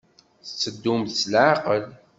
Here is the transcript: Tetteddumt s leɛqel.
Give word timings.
Tetteddumt 0.45 1.11
s 1.19 1.21
leɛqel. 1.31 1.83